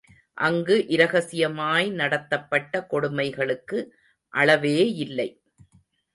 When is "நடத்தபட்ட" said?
1.91-2.87